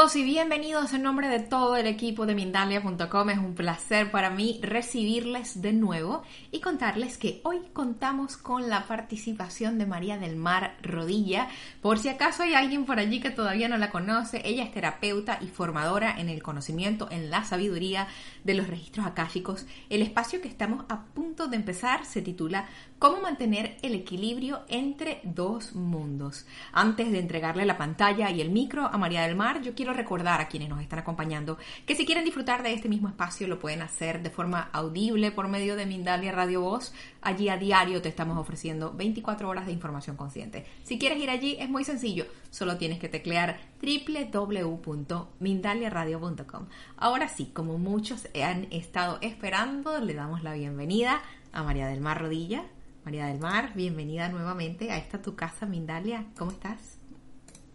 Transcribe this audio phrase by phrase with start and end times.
[0.00, 3.28] Y bienvenidos en nombre de todo el equipo de Mindalia.com.
[3.28, 8.86] Es un placer para mí recibirles de nuevo y contarles que hoy contamos con la
[8.86, 11.48] participación de María del Mar Rodilla.
[11.82, 15.38] Por si acaso hay alguien por allí que todavía no la conoce, ella es terapeuta
[15.42, 18.08] y formadora en el conocimiento, en la sabiduría
[18.42, 19.66] de los registros akáshicos.
[19.90, 25.22] El espacio que estamos a punto de empezar se titula ¿Cómo mantener el equilibrio entre
[25.24, 26.44] dos mundos?
[26.70, 30.42] Antes de entregarle la pantalla y el micro a María del Mar, yo quiero recordar
[30.42, 31.56] a quienes nos están acompañando
[31.86, 35.48] que si quieren disfrutar de este mismo espacio lo pueden hacer de forma audible por
[35.48, 36.92] medio de Mindalia Radio Voz.
[37.22, 40.66] Allí a diario te estamos ofreciendo 24 horas de información consciente.
[40.82, 46.66] Si quieres ir allí es muy sencillo, solo tienes que teclear www.mindaliaradio.com.
[46.98, 52.20] Ahora sí, como muchos han estado esperando, le damos la bienvenida a María del Mar
[52.20, 52.66] Rodilla.
[53.04, 56.26] María del Mar, bienvenida nuevamente a esta tu casa, Mindalia.
[56.38, 57.00] ¿Cómo estás?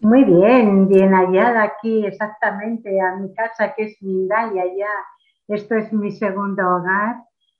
[0.00, 5.54] Muy bien, bien hallada aquí exactamente a mi casa que es Mindalia ya.
[5.54, 7.16] Esto es mi segundo hogar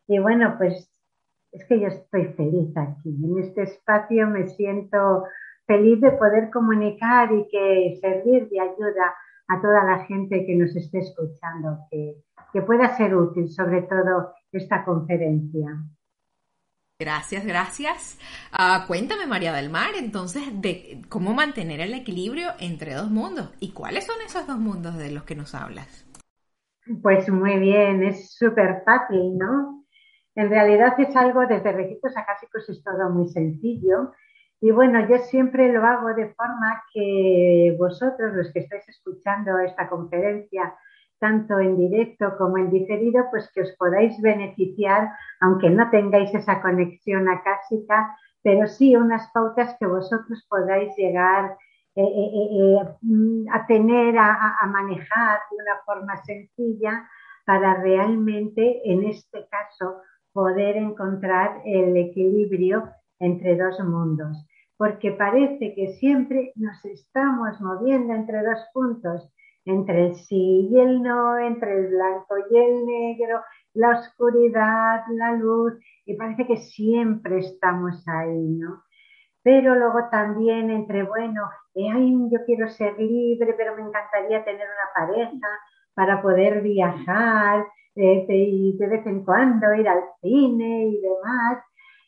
[0.07, 0.89] y bueno, pues
[1.51, 3.17] es que yo estoy feliz aquí.
[3.25, 5.25] En este espacio me siento
[5.67, 9.15] feliz de poder comunicar y que servir de ayuda
[9.49, 12.15] a toda la gente que nos esté escuchando, que,
[12.53, 15.67] que pueda ser útil sobre todo esta conferencia.
[16.99, 18.19] Gracias, gracias.
[18.53, 23.51] Ah, cuéntame, María del Mar, entonces, de cómo mantener el equilibrio entre dos mundos.
[23.61, 26.07] ¿Y cuáles son esos dos mundos de los que nos hablas?
[27.03, 29.85] Pues muy bien, es súper fácil, ¿no?
[30.37, 34.13] En realidad es algo, desde registros acásicos es todo muy sencillo.
[34.63, 39.87] Y bueno, yo siempre lo hago de forma que vosotros, los que estáis escuchando esta
[39.87, 40.75] conferencia,
[41.19, 45.11] tanto en directo como en diferido, pues que os podáis beneficiar,
[45.41, 51.57] aunque no tengáis esa conexión acásica, pero sí unas pautas que vosotros podáis llegar
[51.97, 57.09] eh, eh, eh, a tener, a, a, manejar de una forma sencilla
[57.47, 60.03] para realmente, en este caso,
[60.33, 64.47] poder encontrar el equilibrio entre dos mundos.
[64.77, 69.33] Porque parece que siempre nos estamos moviendo entre dos puntos
[69.67, 73.43] entre el sí y el no, entre el blanco y el negro,
[73.75, 75.75] la oscuridad, la luz,
[76.07, 78.83] y parece que siempre estamos ahí, ¿no?
[79.43, 81.43] Pero luego también entre, bueno,
[81.75, 81.91] eh,
[82.33, 85.49] yo quiero ser libre, pero me encantaría tener una pareja
[85.95, 87.67] para poder viajar
[87.97, 91.59] eh, y de vez en cuando ir al cine y demás.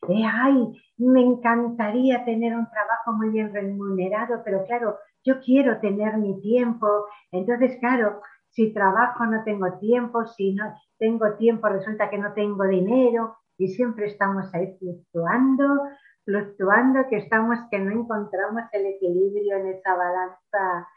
[0.09, 6.17] Eh, ay, me encantaría tener un trabajo muy bien remunerado, pero claro, yo quiero tener
[6.19, 7.07] mi tiempo.
[7.33, 8.21] Entonces, claro,
[8.51, 13.69] si trabajo no tengo tiempo, si no tengo tiempo resulta que no tengo dinero y
[13.69, 15.83] siempre estamos ahí fluctuando,
[16.25, 20.89] fluctuando, que estamos, que no encontramos el equilibrio en esa balanza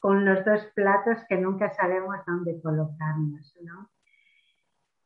[0.00, 3.90] con los dos platos que nunca sabemos dónde colocarnos, ¿no?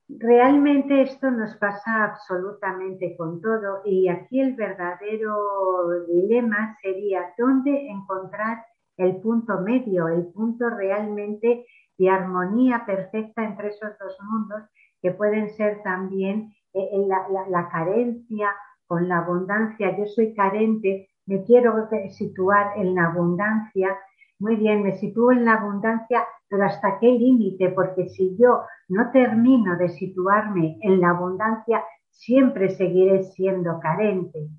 [0.08, 8.64] Realmente esto nos pasa absolutamente con todo y aquí el verdadero dilema sería dónde encontrar
[8.96, 11.64] el punto medio, el punto realmente
[11.98, 14.62] de armonía perfecta entre esos dos mundos
[15.00, 18.50] que pueden ser también eh, la, la carencia
[18.86, 19.96] con la abundancia.
[19.96, 23.96] Yo soy carente, me quiero situar en la abundancia.
[24.38, 27.70] Muy bien, me sitúo en la abundancia, pero ¿hasta qué límite?
[27.70, 28.60] Porque si yo
[28.90, 34.50] no termino de situarme en la abundancia, siempre seguiré siendo carente.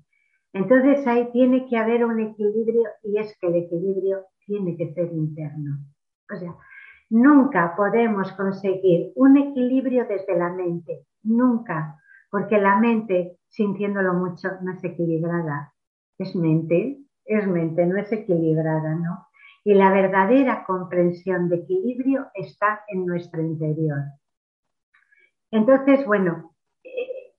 [0.52, 5.12] Entonces ahí tiene que haber un equilibrio y es que el equilibrio tiene que ser
[5.12, 5.78] interno.
[6.34, 6.56] O sea,
[7.10, 11.96] nunca podemos conseguir un equilibrio desde la mente, nunca,
[12.28, 15.72] porque la mente, sintiéndolo mucho, no es equilibrada.
[16.18, 19.28] Es mente, es mente, no es equilibrada, ¿no?
[19.64, 23.98] Y la verdadera comprensión de equilibrio está en nuestro interior.
[25.50, 27.34] Entonces, bueno, eh,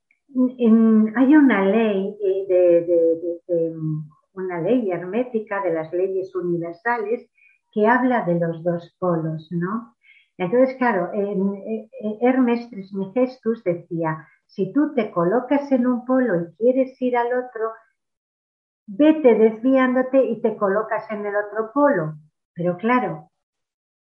[1.16, 2.16] hay una ley
[2.48, 3.74] de,
[4.32, 7.30] una ley hermética de las leyes universales
[7.72, 9.94] que habla de los dos polos, ¿no?
[10.38, 11.10] Entonces, claro,
[12.20, 17.72] Hermes Trismegistus decía, si tú te colocas en un polo y quieres ir al otro,
[18.86, 22.14] vete desviándote y te colocas en el otro polo.
[22.54, 23.30] Pero claro,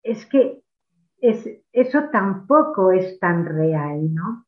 [0.03, 0.63] es que
[1.21, 4.47] eso tampoco es tan real, ¿no?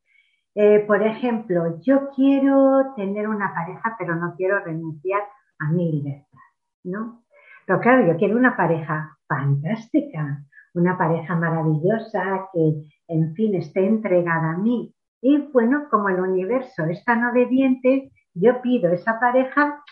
[0.55, 5.21] Eh, por ejemplo, yo quiero tener una pareja, pero no quiero renunciar
[5.59, 6.39] a mi libertad,
[6.83, 7.23] ¿no?
[7.65, 10.43] Pero claro, yo quiero una pareja fantástica,
[10.73, 14.93] una pareja maravillosa que, en fin, esté entregada a mí.
[15.21, 19.83] Y bueno, como el universo es tan obediente, yo pido esa pareja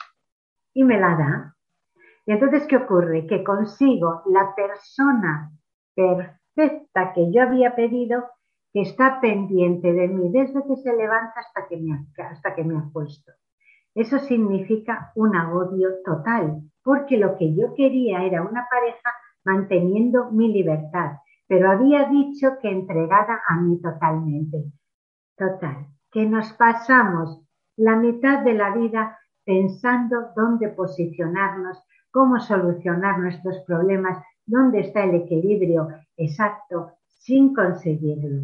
[0.73, 1.55] y me la da.
[2.25, 3.25] Y entonces, ¿qué ocurre?
[3.27, 5.51] Que consigo la persona
[5.95, 8.25] perfecta que yo había pedido,
[8.71, 12.77] que está pendiente de mí desde que se levanta hasta que me, hasta que me
[12.77, 13.31] ha puesto.
[13.95, 19.11] Eso significa un agobio total, porque lo que yo quería era una pareja
[19.43, 21.17] manteniendo mi libertad,
[21.47, 24.65] pero había dicho que entregada a mí totalmente.
[25.35, 27.41] Total, que nos pasamos
[27.75, 29.17] la mitad de la vida
[29.49, 35.87] pensando dónde posicionarnos, cómo solucionar nuestros problemas, dónde está el equilibrio
[36.17, 38.43] exacto sin conseguirlo.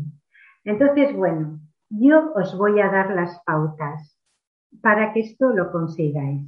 [0.64, 1.60] Entonces, bueno,
[1.92, 4.20] yo os voy a dar las pautas
[4.82, 6.42] para que esto lo consigáis.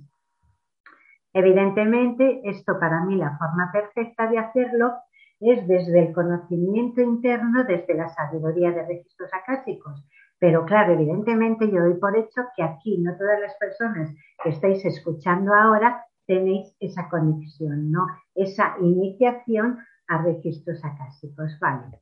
[1.34, 4.96] Evidentemente, esto para mí la forma perfecta de hacerlo
[5.40, 10.04] es desde el conocimiento interno, desde la sabiduría de registros acásicos,
[10.40, 14.14] pero claro, evidentemente yo doy por hecho que aquí no todas las personas
[14.44, 18.06] que estáis escuchando ahora tenéis esa conexión, ¿no?
[18.36, 22.00] Esa iniciación a registros acásicos, ¿vale?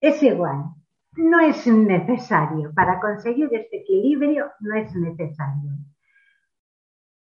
[0.00, 0.64] Es igual,
[1.16, 2.72] no es necesario.
[2.74, 5.72] Para conseguir este equilibrio no es necesario.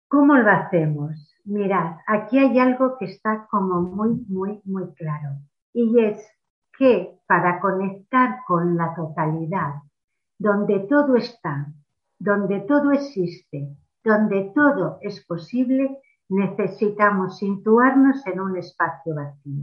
[0.07, 1.35] ¿Cómo lo hacemos?
[1.43, 5.39] Mirad, aquí hay algo que está como muy, muy, muy claro.
[5.73, 6.23] Y es
[6.81, 9.73] que para conectar con la totalidad,
[10.39, 11.67] donde todo está,
[12.17, 13.67] donde todo existe,
[14.03, 19.61] donde todo es posible, necesitamos situarnos en un espacio vacío.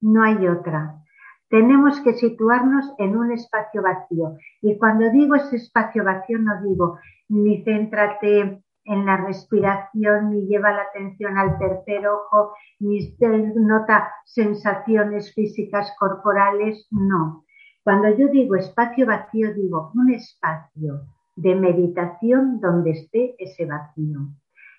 [0.00, 1.02] No hay otra.
[1.50, 4.38] Tenemos que situarnos en un espacio vacío.
[4.62, 6.98] Y cuando digo ese espacio vacío, no digo
[7.28, 13.16] ni céntrate en la respiración, ni lleva la atención al tercer ojo, ni
[13.56, 17.44] nota sensaciones físicas corporales, no.
[17.82, 21.02] Cuando yo digo espacio vacío, digo un espacio
[21.36, 24.20] de meditación donde esté ese vacío.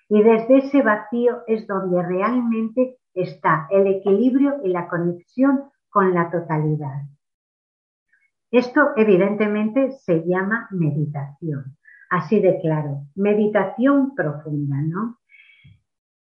[0.08, 6.30] Y desde ese vacío es donde realmente está el equilibrio y la conexión con la
[6.30, 7.02] totalidad.
[8.50, 11.76] Esto evidentemente se llama meditación.
[12.10, 15.18] Así de claro, meditación profunda, ¿no?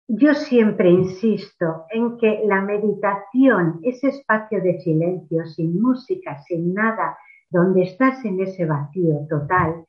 [0.08, 7.18] Yo siempre insisto en que la meditación, ese espacio de silencio, sin música, sin nada,
[7.50, 9.86] donde estás en ese vacío total,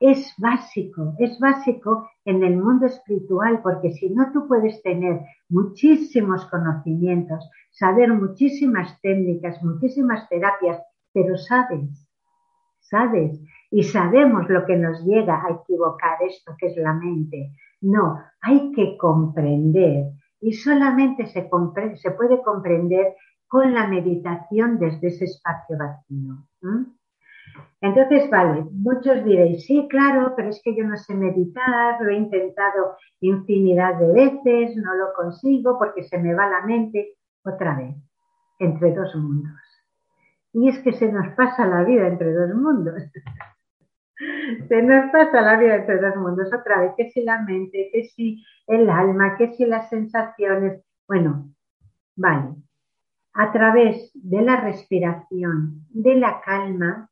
[0.00, 6.46] es básico, es básico en el mundo espiritual, porque si no tú puedes tener muchísimos
[6.46, 10.82] conocimientos, saber muchísimas técnicas, muchísimas terapias,
[11.12, 12.09] pero sabes,
[12.90, 13.40] sabes
[13.70, 17.52] y sabemos lo que nos llega a equivocar esto que es la mente.
[17.80, 23.14] No, hay que comprender y solamente se, puede comprender
[23.46, 26.46] con la meditación desde ese espacio vacío.
[27.80, 32.16] Entonces, vale, muchos diréis, sí, claro, pero es que yo no sé meditar, lo he
[32.16, 37.96] intentado infinidad de veces, no lo consigo porque se me va la mente otra vez,
[38.58, 39.69] entre dos mundos.
[40.52, 43.02] Y es que se nos pasa la vida entre dos mundos.
[44.68, 48.04] Se nos pasa la vida entre dos mundos otra vez, que si la mente, que
[48.04, 50.84] si el alma, que si las sensaciones.
[51.08, 51.50] Bueno,
[52.16, 52.54] vale.
[53.32, 57.08] A través de la respiración, de la calma,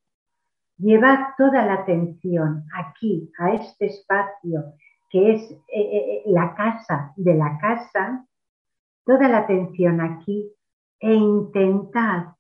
[0.77, 4.75] llevad toda la atención aquí, a este espacio
[5.11, 8.27] que es eh, eh, eh, la casa de la casa,
[9.05, 10.53] toda la atención aquí
[11.01, 12.35] e intentad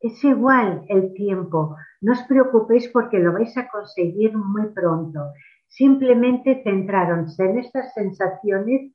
[0.00, 1.76] es igual el tiempo.
[2.00, 5.20] No os preocupéis porque lo vais a conseguir muy pronto.
[5.68, 8.92] Simplemente centraros en estas sensaciones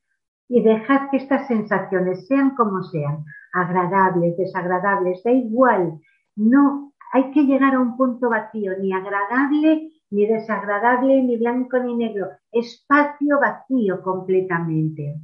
[0.47, 5.99] y dejad que estas sensaciones sean como sean, agradables, desagradables, da igual.
[6.35, 11.95] No hay que llegar a un punto vacío, ni agradable, ni desagradable, ni blanco, ni
[11.95, 12.27] negro.
[12.51, 15.15] Espacio vacío completamente.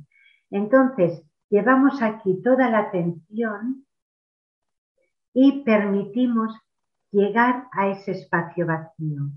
[0.50, 3.87] Entonces, llevamos aquí toda la atención
[5.40, 6.52] y permitimos
[7.12, 9.30] llegar a ese espacio vacío.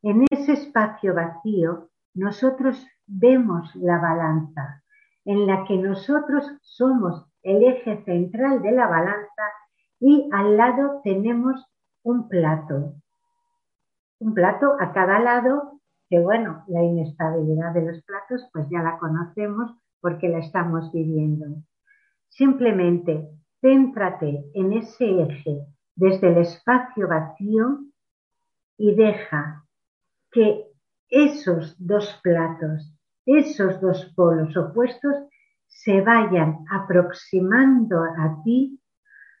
[0.00, 4.84] En ese espacio vacío nosotros vemos la balanza,
[5.24, 9.42] en la que nosotros somos el eje central de la balanza
[9.98, 11.66] y al lado tenemos
[12.04, 12.94] un plato.
[14.20, 18.96] Un plato a cada lado, que bueno, la inestabilidad de los platos pues ya la
[18.96, 21.46] conocemos porque la estamos viviendo.
[22.28, 25.64] Simplemente céntrate en ese eje
[25.94, 27.78] desde el espacio vacío
[28.76, 29.64] y deja
[30.32, 30.66] que
[31.08, 32.92] esos dos platos,
[33.24, 35.14] esos dos polos opuestos
[35.68, 38.80] se vayan aproximando a ti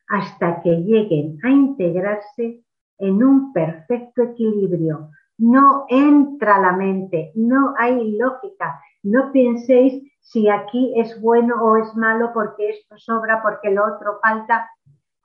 [0.08, 2.62] hasta que lleguen a integrarse
[2.98, 5.10] en un perfecto equilibrio.
[5.38, 8.80] No entra la mente, no hay lógica.
[9.02, 14.18] No penséis si aquí es bueno o es malo porque esto sobra, porque lo otro
[14.22, 14.70] falta.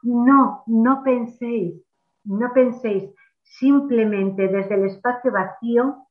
[0.01, 1.81] No, no penséis,
[2.23, 3.09] no penséis.
[3.43, 6.07] Simplemente desde el espacio vacío,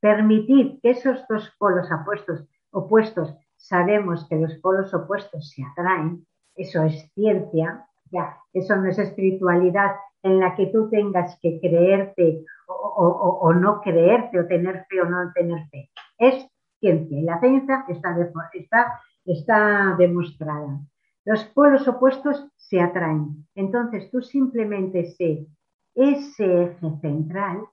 [0.00, 6.26] permitid que esos dos polos opuestos, opuestos, sabemos que los polos opuestos se atraen,
[6.56, 12.44] eso es ciencia, ya, eso no es espiritualidad en la que tú tengas que creerte
[12.66, 15.90] o, no creerte o tener fe o no tener fe.
[16.18, 16.46] Es
[16.84, 18.14] ciencia y la ciencia está,
[18.52, 20.80] está, está demostrada.
[21.24, 23.46] Los polos opuestos se atraen.
[23.54, 25.46] Entonces tú simplemente sé
[25.94, 27.64] ese eje central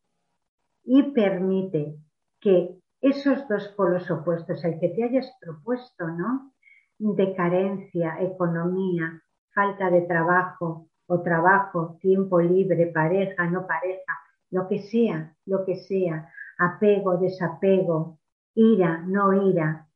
[0.83, 1.97] y permite
[2.39, 6.53] que esos dos polos opuestos, el que te hayas propuesto, ¿no?
[6.99, 9.21] De carencia, economía,
[9.53, 14.13] falta de trabajo o trabajo, tiempo libre, pareja, no pareja,
[14.51, 18.20] lo que sea, lo que sea, apego, desapego,
[18.55, 19.87] ira, no ira,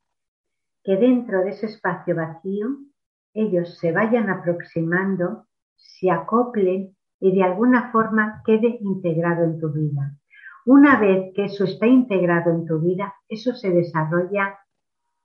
[0.83, 2.77] que dentro de ese espacio vacío
[3.33, 10.15] ellos se vayan aproximando, se acoplen y de alguna forma quede integrado en tu vida.
[10.65, 14.57] Una vez que eso está integrado en tu vida, eso se desarrolla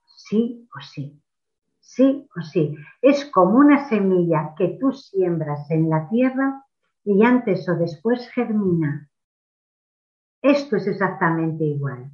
[0.05, 1.21] sí o sí.
[1.79, 2.75] Sí o sí.
[3.01, 6.63] Es como una semilla que tú siembras en la tierra
[7.03, 9.09] y antes o después germina.
[10.41, 12.11] Esto es exactamente igual.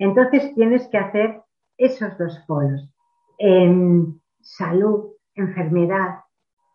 [0.00, 1.42] Entonces tienes que hacer
[1.76, 2.90] esos dos polos.
[3.38, 6.20] En salud, enfermedad,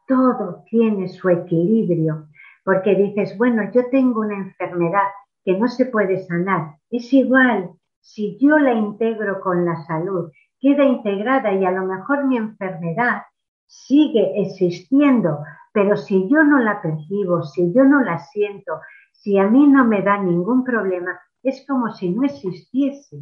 [0.07, 2.27] todo tiene su equilibrio.
[2.63, 5.07] Porque dices, bueno, yo tengo una enfermedad,
[5.43, 6.75] que no se puede sanar.
[6.89, 12.25] Es igual, si yo la integro con la salud, queda integrada y a lo mejor
[12.25, 13.23] mi enfermedad
[13.65, 15.39] sigue existiendo,
[15.73, 18.79] pero si yo no la percibo, si yo no la siento,
[19.11, 23.17] si a mí no me da ningún problema, es como si no existiese.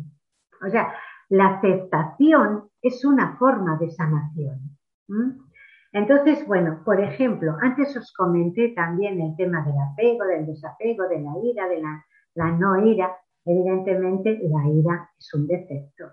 [0.65, 0.93] O sea,
[1.29, 4.77] la aceptación es una forma de sanación.
[5.91, 11.21] Entonces, bueno, por ejemplo, antes os comenté también el tema del apego, del desapego, de
[11.21, 12.03] la ira, de la
[12.35, 13.15] la no ira,
[13.45, 16.11] evidentemente la ira es un defecto.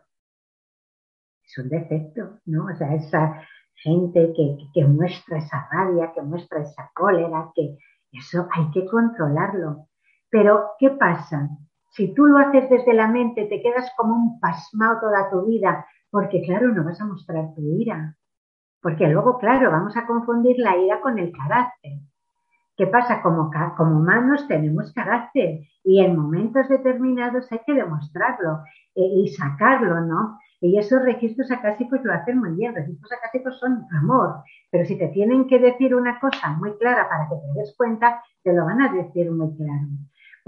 [1.45, 2.67] Es un defecto, ¿no?
[2.67, 3.43] O sea, esa
[3.75, 4.33] gente
[4.75, 7.79] que, muestra esa rabia, que muestra esa cólera, que
[8.13, 9.89] eso hay que controlarlo.
[10.29, 11.49] Pero, ¿qué pasa?
[11.91, 15.87] Si tú lo haces desde la mente, te quedas como un pasmado toda tu vida,
[16.11, 18.17] porque claro, no vas a mostrar tu ira.
[18.81, 21.93] Porque luego, claro, vamos a confundir la ira con el carácter.
[22.77, 23.21] ¿Qué pasa?
[23.21, 28.61] Como, como humanos tenemos carácter y en momentos determinados hay que demostrarlo
[28.95, 30.39] eh, y sacarlo, ¿no?
[30.63, 32.75] Y esos registros acásicos lo hacen muy bien.
[32.75, 37.29] Registros acásicos son amor, pero si te tienen que decir una cosa muy clara para
[37.29, 39.89] que te des cuenta, te lo van a decir muy claro.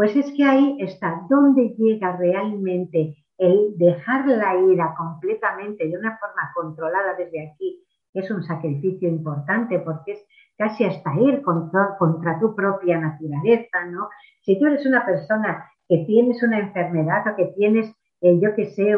[0.02, 6.18] Pues es que ahí está donde llega realmente el dejar la ira completamente de una
[6.18, 7.85] forma controlada desde aquí.
[8.12, 10.26] Es un sacrificio importante porque es
[10.59, 11.97] casi hasta ir contra,
[12.40, 14.09] tu propia naturaleza, ¿no?
[14.40, 18.73] Si tú eres una persona que tienes una enfermedad o que tienes, eh, yo que
[18.73, 18.97] sé,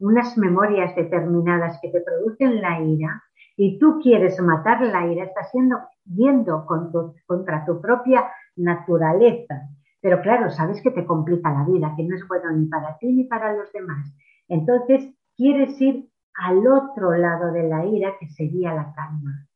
[0.00, 3.22] unas memorias determinadas que te producen la ira
[3.56, 9.62] y tú quieres matar la ira, estás siendo, yendo contra tu propia naturaleza.
[10.02, 13.10] Pero claro, sabes que te complica la vida, que no es bueno ni para ti
[13.10, 14.14] ni para los demás.
[14.48, 19.48] Entonces, quieres ir al otro lado de la ira, que sería la calma.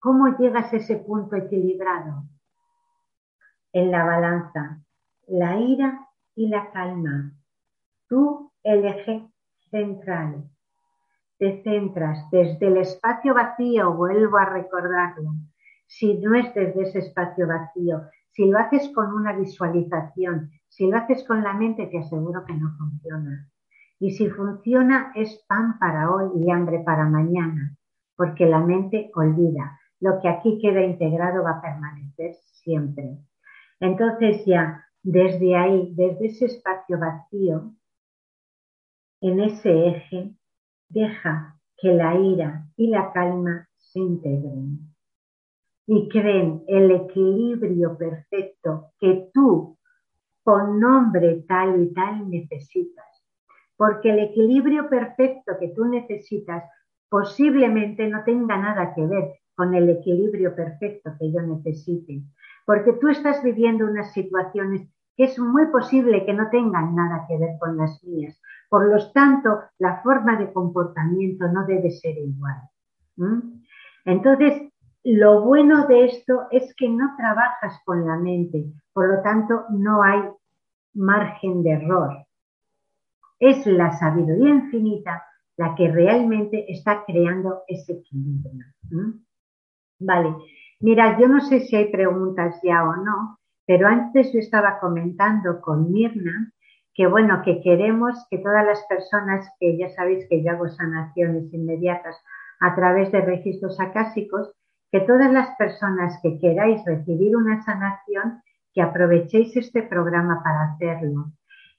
[0.00, 2.24] ¿Cómo llegas a ese punto equilibrado?
[3.76, 4.80] en la balanza
[5.26, 7.32] la ira y la calma.
[8.08, 9.28] Tú, el eje
[9.70, 10.48] central,
[11.38, 15.32] te centras desde el espacio vacío, vuelvo a recordarlo,
[15.86, 18.02] si no es desde ese espacio vacío,
[18.36, 22.52] si lo haces con una visualización, si lo haces con la mente, te aseguro que
[22.52, 23.48] no funciona.
[23.98, 27.74] Y si funciona, es pan para hoy y hambre para mañana,
[28.14, 29.80] porque la mente olvida.
[30.00, 33.16] Lo que aquí queda integrado va a permanecer siempre.
[33.80, 37.72] Entonces ya desde ahí, desde ese espacio vacío,
[39.22, 40.34] en ese eje,
[40.90, 44.94] deja que la ira y la calma se integren
[45.86, 49.78] y creen el equilibrio perfecto que tú,
[50.42, 53.04] con nombre tal y tal, necesitas.
[53.76, 56.64] Porque el equilibrio perfecto que tú necesitas
[57.08, 62.22] posiblemente no tenga nada que ver con el equilibrio perfecto que yo necesite.
[62.64, 67.38] Porque tú estás viviendo unas situaciones que es muy posible que no tengan nada que
[67.38, 68.38] ver con las mías.
[68.68, 72.56] Por lo tanto, la forma de comportamiento no debe ser igual.
[74.04, 74.72] Entonces,
[75.14, 80.02] lo bueno de esto es que no trabajas con la mente, por lo tanto, no
[80.02, 80.20] hay
[80.94, 82.26] margen de error.
[83.38, 85.22] Es la sabiduría infinita
[85.56, 88.64] la que realmente está creando ese equilibrio.
[90.00, 90.34] Vale,
[90.80, 95.60] mira, yo no sé si hay preguntas ya o no, pero antes yo estaba comentando
[95.60, 96.52] con Mirna
[96.94, 101.52] que bueno, que queremos que todas las personas que ya sabéis que yo hago sanaciones
[101.52, 102.16] inmediatas
[102.58, 104.50] a través de registros acásicos,
[104.96, 108.40] que todas las personas que queráis recibir una sanación,
[108.72, 111.32] que aprovechéis este programa para hacerlo.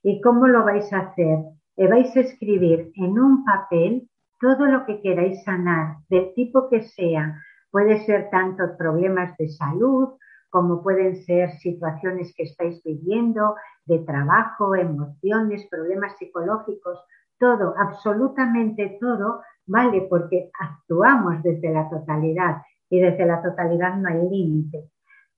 [0.03, 1.39] ¿Y cómo lo vais a hacer?
[1.77, 4.07] Le vais a escribir en un papel
[4.39, 7.41] todo lo que queráis sanar, del tipo que sea.
[7.71, 10.09] Puede ser tanto problemas de salud,
[10.51, 13.55] como pueden ser situaciones que estáis viviendo,
[13.86, 17.00] de trabajo, emociones, problemas psicológicos,
[17.39, 22.57] todo, absolutamente todo, vale, porque actuamos desde la totalidad
[22.89, 24.89] y desde la totalidad no hay límite,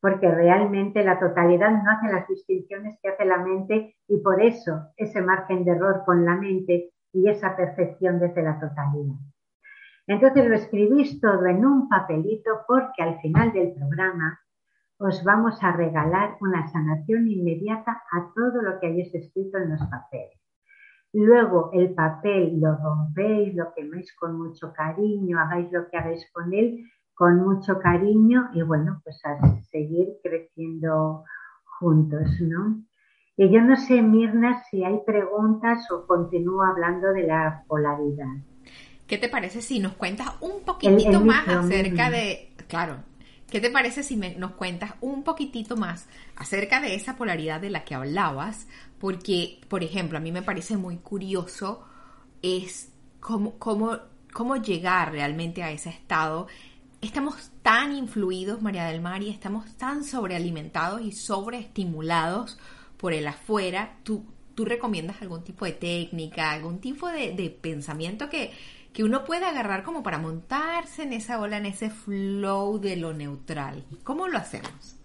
[0.01, 4.91] porque realmente la totalidad no hace las distinciones que hace la mente y por eso
[4.97, 9.15] ese margen de error con la mente y esa perfección desde la totalidad.
[10.07, 14.39] Entonces lo escribís todo en un papelito porque al final del programa
[14.97, 19.81] os vamos a regalar una sanación inmediata a todo lo que hayáis escrito en los
[19.85, 20.37] papeles.
[21.13, 26.53] Luego el papel lo rompéis, lo queméis con mucho cariño, hagáis lo que hagáis con
[26.53, 26.83] él
[27.19, 29.37] con mucho cariño y bueno, pues a
[29.71, 31.25] seguir creciendo
[31.65, 32.81] juntos, ¿no?
[33.35, 38.37] Y yo no sé, Mirna, si hay preguntas o continúo hablando de la polaridad.
[39.05, 42.99] ¿Qué te parece si nos cuentas un poquitito más acerca de, claro,
[43.51, 47.83] ¿Qué te parece si nos cuentas un poquitito más acerca de esa polaridad de la
[47.83, 48.67] que hablabas?
[48.97, 51.83] Porque, por ejemplo, a mí me parece muy curioso
[52.43, 53.97] es cómo, cómo,
[54.31, 56.47] cómo llegar realmente a ese estado.
[57.01, 62.59] Estamos tan influidos, María del Mar, y estamos tan sobrealimentados y sobreestimulados
[62.97, 63.91] por el afuera.
[64.03, 64.25] ¿Tú,
[64.57, 68.51] recomiendas algún tipo de técnica, algún tipo de, pensamiento que,
[68.91, 73.13] que uno puede agarrar como para montarse en esa ola, en ese flow de lo
[73.13, 73.85] neutral.
[74.03, 74.99] ¿Cómo lo hacemos?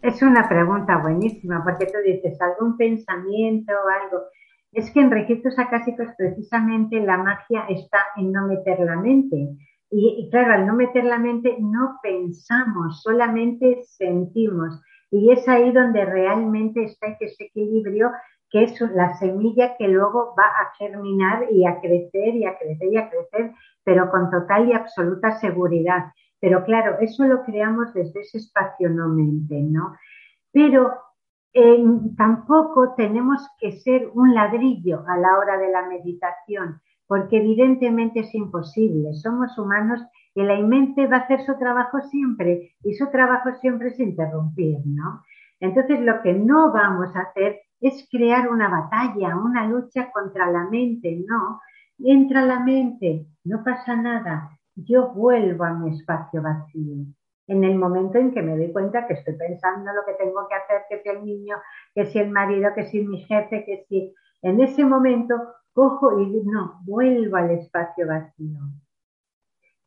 [0.00, 4.26] Es una pregunta buenísima, porque tú dices, algún pensamiento o algo.
[4.72, 9.56] Es que en registros acásicos precisamente la magia está en no meter la mente.
[9.90, 14.80] Y, claro, al no meter la mente no pensamos, solamente sentimos.
[15.10, 18.10] Y es ahí donde realmente está ese equilibrio
[18.50, 22.92] que es la semilla que luego va a germinar y a crecer y a crecer
[22.92, 23.52] y a crecer,
[23.84, 26.12] pero con total y absoluta seguridad.
[26.40, 29.94] Pero claro, eso lo creamos desde ese espacio no mente, ¿no?
[30.52, 30.90] Pero
[31.52, 31.84] eh,
[32.16, 38.32] tampoco tenemos que ser un ladrillo a la hora de la meditación, porque evidentemente es
[38.36, 39.14] imposible.
[39.14, 40.00] Somos humanos
[40.32, 44.78] y la mente va a hacer su trabajo siempre y su trabajo siempre es interrumpir,
[44.84, 45.20] ¿no?
[45.58, 50.70] Entonces lo que no vamos a hacer es crear una batalla, una lucha contra la
[50.70, 51.60] mente, no.
[51.98, 57.06] Entra la mente, no pasa nada, yo vuelvo a mi espacio vacío.
[57.48, 60.54] En el momento en que me doy cuenta que estoy pensando lo que tengo que
[60.54, 61.56] hacer, que si el niño,
[61.92, 64.14] que si el marido, que si mi jefe, que si...
[64.42, 65.34] En ese momento
[65.72, 68.60] cojo y no, vuelvo al espacio vacío.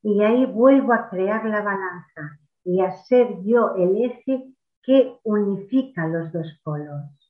[0.01, 6.07] Y ahí vuelvo a crear la balanza y a ser yo el eje que unifica
[6.07, 7.23] los dos polos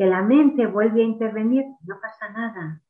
[0.00, 2.80] que la mente vuelve a intervenir, no pasa nada.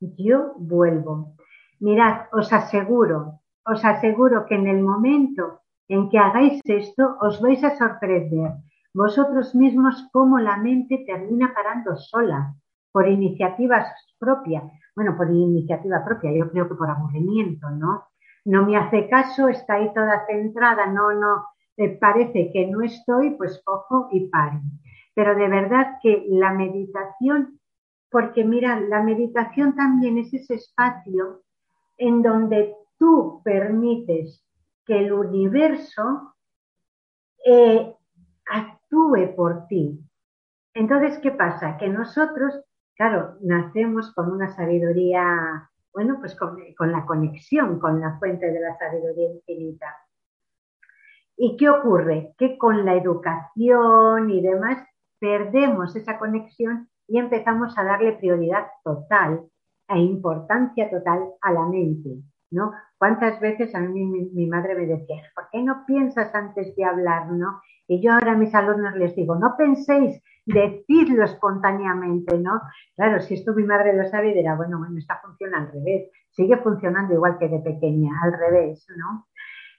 [0.00, 1.34] Yo vuelvo.
[1.78, 7.64] Mirad, os aseguro, os aseguro que en el momento en que hagáis esto, os vais
[7.64, 8.52] a sorprender
[8.92, 12.54] vosotros mismos cómo la mente termina parando sola,
[12.92, 13.86] por iniciativas
[14.18, 14.64] propias.
[14.94, 18.04] Bueno, por iniciativa propia, yo creo que por aburrimiento, ¿no?
[18.44, 21.44] No me hace caso, está ahí toda centrada, no, no,
[21.76, 24.60] eh, parece que no estoy, pues cojo y paro
[25.14, 27.60] pero de verdad que la meditación,
[28.10, 31.42] porque mira, la meditación también es ese espacio
[31.98, 34.42] en donde tú permites
[34.86, 36.34] que el universo
[37.44, 37.94] eh,
[38.46, 40.00] actúe por ti.
[40.74, 41.76] Entonces, ¿qué pasa?
[41.76, 42.54] Que nosotros
[43.00, 46.58] claro, nacemos con una sabiduría, bueno, pues con,
[46.92, 49.86] la conexión con la fuente de la sabiduría infinita.
[51.34, 52.34] ¿Y qué ocurre?
[52.36, 54.86] Que con la educación y demás
[55.18, 59.46] perdemos esa conexión y empezamos a darle prioridad total
[59.88, 62.10] e importancia total a la mente,
[62.50, 62.72] ¿no?
[62.98, 67.32] ¿Cuántas veces a mí mi, madre me decía, ¿por qué no piensas antes de hablar,
[67.32, 67.62] no?
[67.88, 72.60] Y yo ahora a mis alumnos les digo, no penséis, decidlo espontáneamente, ¿no?
[72.96, 76.56] Claro, si esto mi madre lo sabe, dirá, bueno, bueno, esta funciona al revés, sigue
[76.58, 79.26] funcionando igual que de pequeña, al revés, ¿no?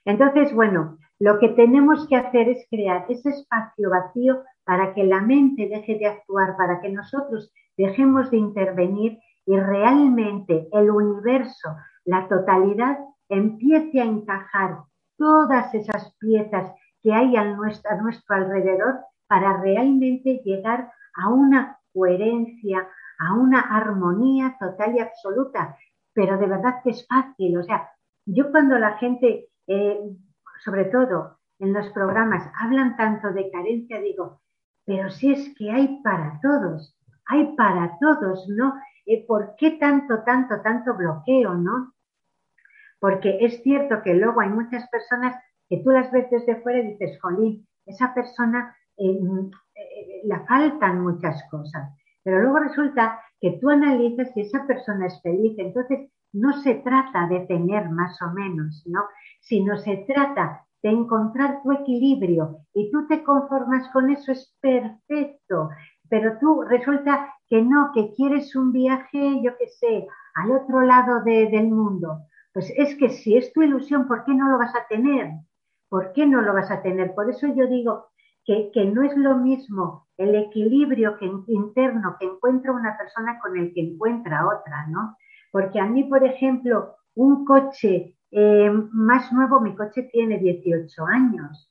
[0.04, 5.20] Entonces, bueno, lo que tenemos que hacer es crear ese espacio vacío para que la
[5.20, 12.28] mente deje de actuar, para que nosotros dejemos de intervenir y realmente el universo, la
[12.28, 14.78] totalidad, empiece a encajar
[15.16, 19.00] todas esas piezas que hay a nuestro, a nuestro alrededor
[19.32, 22.86] para realmente llegar a una coherencia,
[23.18, 25.74] a una armonía total y absoluta.
[26.12, 27.56] Pero de verdad que es fácil.
[27.56, 27.88] O sea,
[28.26, 30.00] yo cuando la gente, eh,
[30.62, 34.42] sobre todo en los programas, hablan tanto de carencia, digo,
[34.84, 38.74] pero si es que hay para todos, hay para todos, ¿no?
[39.06, 41.94] Eh, ¿Por qué tanto, tanto, tanto bloqueo, no?
[43.00, 45.34] Porque es cierto que luego hay muchas personas
[45.70, 49.18] que tú las ves desde fuera y dices, jolín, esa persona eh,
[49.74, 51.90] eh, le faltan muchas cosas.
[52.22, 55.54] Pero luego resulta que tú analizas si esa persona es feliz.
[55.58, 59.00] Entonces, no se trata de tener más o menos, ¿no?
[59.40, 65.70] Sino se trata de encontrar tu equilibrio y tú te conformas con eso, es perfecto.
[66.08, 71.22] Pero tú resulta que no, que quieres un viaje, yo qué sé, al otro lado
[71.22, 72.26] del mundo.
[72.52, 75.30] Pues es que si es tu ilusión, ¿por qué no lo vas a tener?
[75.88, 77.14] ¿Por qué no lo vas a tener?
[77.14, 78.11] Por eso yo digo
[78.44, 83.72] que, no es lo mismo el equilibrio que, interno que encuentra una persona con el
[83.72, 85.16] que encuentra otra, ¿no?
[85.50, 91.70] Porque a mí, por ejemplo, un coche eh, más nuevo, mi coche tiene 18 años,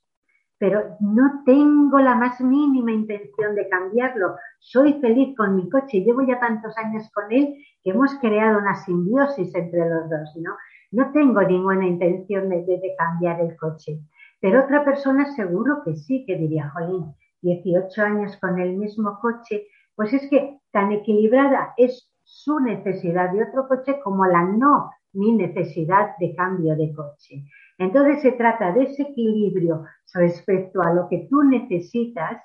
[0.57, 4.35] pero no tengo la más mínima intención de cambiarlo.
[4.59, 8.75] Soy feliz con mi coche, llevo ya tantos años con él que hemos creado una
[8.75, 10.55] simbiosis entre los dos, ¿no?
[10.91, 14.01] No tengo ninguna intención de cambiar el coche.
[14.41, 19.67] Pero otra persona seguro que sí, que diría, jolín, 18 años con el mismo coche,
[19.95, 25.33] pues es que tan equilibrada es su necesidad de otro coche como la no mi
[25.33, 27.43] necesidad de cambio de coche.
[27.77, 32.41] Entonces se trata de ese equilibrio respecto a lo que tú necesitas,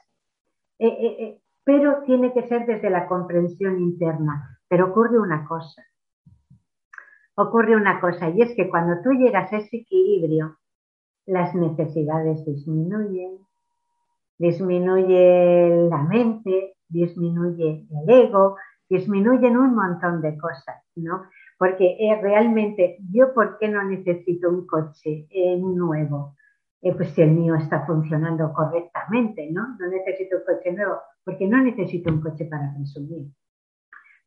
[0.78, 4.58] eh, eh, eh, pero tiene que ser desde la comprensión interna.
[4.68, 5.82] Pero ocurre una cosa,
[7.36, 10.56] ocurre una cosa, y es que cuando tú llegas a ese equilibrio,
[11.26, 13.38] las necesidades disminuyen,
[14.38, 18.56] disminuye la mente, disminuye el ego,
[18.88, 21.24] disminuyen un montón de cosas, ¿no?
[21.58, 26.36] Porque eh, realmente, ¿yo por qué no necesito un coche eh, nuevo?
[26.82, 29.76] Eh, pues si el mío está funcionando correctamente, ¿no?
[29.78, 33.32] No necesito un coche nuevo, porque no necesito un coche para presumir.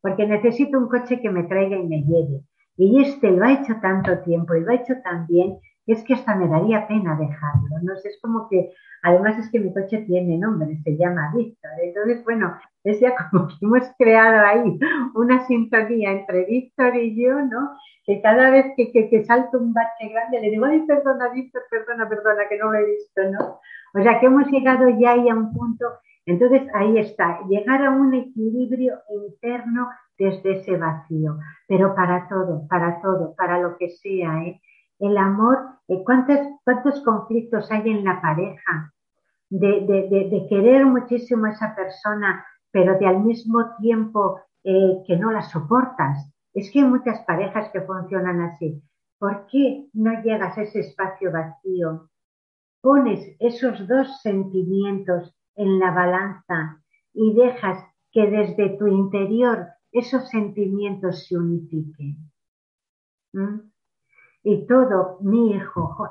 [0.02, 2.42] Porque necesito un coche que me traiga y me lleve.
[2.76, 5.58] Y este lo ha hecho tanto tiempo y lo ha hecho tan bien
[5.92, 7.94] es que hasta me daría pena dejarlo, ¿no?
[7.94, 8.72] Es como que,
[9.02, 11.70] además es que mi coche tiene nombre, se llama Víctor.
[11.82, 14.78] Entonces, bueno, es ya como que hemos creado ahí
[15.14, 17.70] una sintonía entre Víctor y yo, ¿no?
[18.04, 22.08] Que cada vez que, que, salto un bache grande le digo, ay, perdona, Víctor, perdona,
[22.08, 23.60] perdona, que no lo he visto, ¿no?
[23.94, 25.86] O sea, que hemos llegado ya ahí a un punto,
[26.26, 33.00] entonces ahí está, llegar a un equilibrio interno desde ese vacío, pero para todo, para
[33.00, 34.60] todo, para lo que sea, ¿eh?
[35.00, 35.58] El amor,
[35.88, 38.92] eh, ¿cuántos, cuántos conflictos hay en la pareja
[39.50, 45.42] de, querer muchísimo a esa persona, pero de al mismo tiempo eh, que no la
[45.42, 46.30] soportas.
[46.54, 48.82] Es que hay muchas parejas que funcionan así.
[49.18, 52.08] ¿Por qué no llegas a ese espacio vacío?
[52.80, 56.82] Pones esos dos sentimientos en la balanza
[57.12, 62.16] y dejas que desde tu interior esos sentimientos se unifiquen.
[63.32, 63.69] ¿Mm?
[64.42, 66.08] Y todo, mi hijo,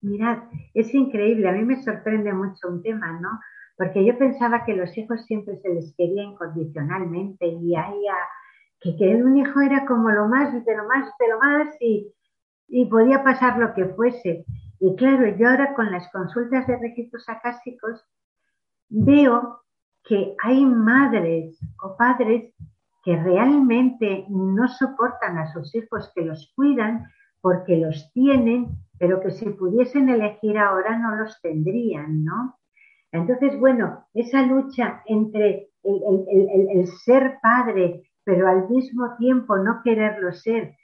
[0.00, 0.38] mirad,
[0.74, 3.28] es increíble, a mí me sorprende mucho un tema, ¿no?
[3.76, 7.74] Porque yo pensaba que los hijos siempre se les quería incondicionalmente y
[8.80, 12.12] que, que un hijo era como lo más, de lo más, de lo más y,
[12.68, 14.44] y podía pasar lo que fuese.
[14.80, 18.04] Y claro, yo ahora con las consultas de registros acásicos
[18.88, 19.60] veo
[20.04, 22.54] que hay madres o padres
[23.04, 27.06] que realmente no soportan a sus hijos, que los cuidan,
[27.40, 32.58] porque los tienen, pero que si pudiesen elegir ahora no los tendrían, ¿no?
[33.12, 40.76] Entonces, bueno, esa lucha entre el, ser padre pero al mismo tiempo no quererlo ser.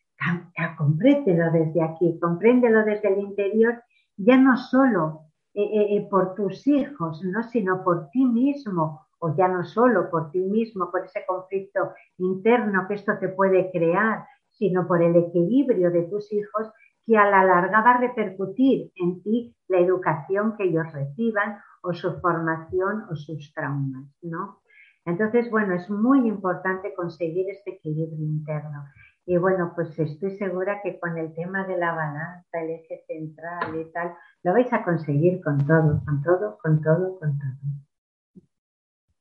[0.79, 3.83] Compréndelo desde aquí, compréndelo desde el interior,
[4.17, 7.43] ya no solo eh, eh, eh, por tus hijos, ¿no?
[7.43, 12.89] sino por ti mismo, o ya no solo por ti mismo, por ese conflicto interno
[12.89, 14.25] que esto te puede crear,
[14.59, 16.71] sino por el equilibrio de tus hijos
[17.07, 21.93] que a la larga va a repercutir en ti la educación que ellos reciban o
[21.93, 24.61] su formación o sus traumas, ¿no?
[25.05, 28.85] Entonces, bueno, es muy importante conseguir este equilibrio interno.
[29.27, 33.75] Y bueno, pues estoy segura que con el tema de la balanza, el eje central
[33.79, 37.84] y tal, lo vais a conseguir con todo, con todo, con todo, con todo.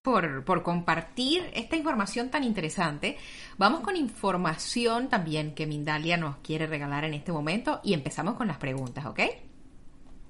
[0.03, 3.15] Por, por, compartir esta información tan interesante.
[3.57, 8.47] Vamos con información también que Mindalia nos quiere regalar en este momento y empezamos con
[8.47, 9.19] las preguntas, ¿ok?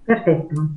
[0.05, 0.69] Perfecto.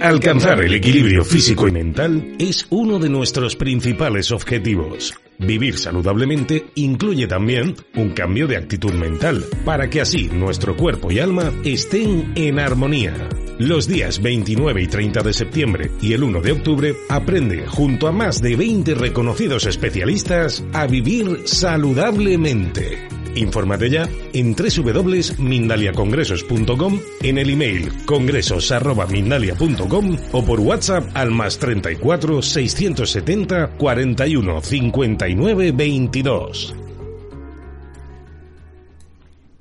[0.00, 5.12] Alcanzar el equilibrio físico y mental es uno de nuestros principales objetivos.
[5.40, 11.18] Vivir saludablemente incluye también un cambio de actitud mental, para que así nuestro cuerpo y
[11.18, 13.14] alma estén en armonía.
[13.58, 18.12] Los días 29 y 30 de septiembre y el 1 de octubre aprende junto a
[18.12, 23.19] más de 20 reconocidos especialistas a vivir saludablemente.
[23.34, 33.70] Infórmate ya en www.mindaliacongresos.com, en el email congresos.mindalia.com o por WhatsApp al más 34 670
[33.76, 36.76] 41 59 22.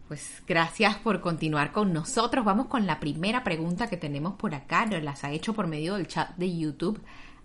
[0.08, 2.44] Pues gracias por continuar con nosotros.
[2.44, 4.88] Vamos con la primera pregunta que tenemos por acá.
[4.88, 7.00] Nos las ha hecho por medio del chat de YouTube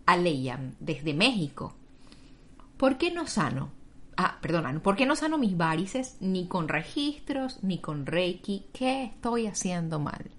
[0.07, 1.75] Aleyam, desde México.
[2.79, 3.84] ¿Por qué no sano?
[4.17, 8.67] Ah, perdona, ¿por qué no sano mis varices ni con registros ni con Reiki?
[8.73, 10.31] ¿Qué estoy haciendo mal?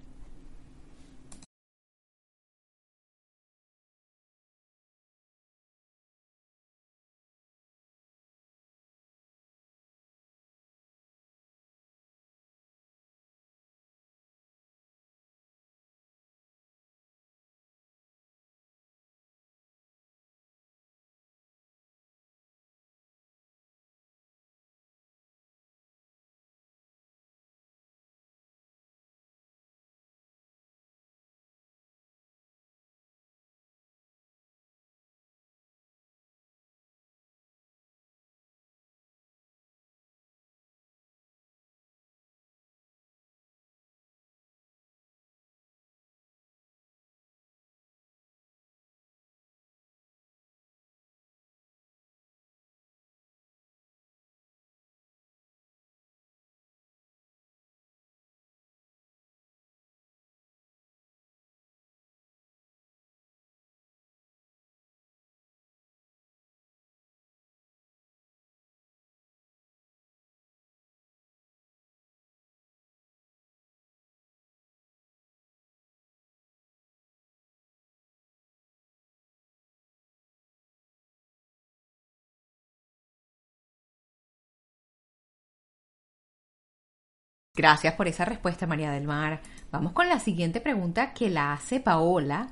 [87.56, 89.40] Gracias por esa respuesta, María del Mar.
[89.72, 92.48] Vamos con la siguiente pregunta que la hace Paola.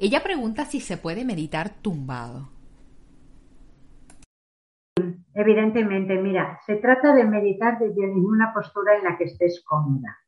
[0.00, 2.48] Ella pregunta si se puede meditar tumbado.
[5.32, 10.18] Evidentemente, mira, se trata de meditar desde ninguna postura en la que estés cómoda.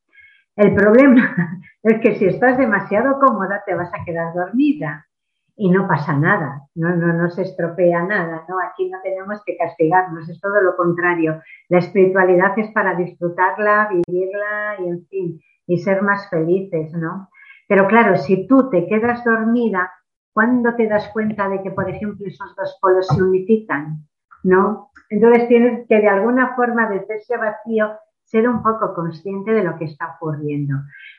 [0.54, 5.08] El problema es que si estás demasiado cómoda te vas a quedar dormida
[5.62, 8.56] y no pasa nada, no, no, se estropea nada, ¿no?
[8.60, 11.42] Aquí no tenemos que castigarnos, es todo lo contrario.
[11.68, 17.28] La espiritualidad es para disfrutarla, vivirla y, en fin, y ser más felices, ¿no?
[17.68, 19.92] Pero claro, si tú te quedas dormida,
[20.32, 24.08] ¿cuándo te das cuenta de que, por ejemplo, esos dos polos se unifican?
[24.42, 24.90] ¿No?
[25.10, 29.76] Entonces tienes que de alguna forma desde ese vacío ser un poco consciente de lo
[29.76, 30.76] que está ocurriendo.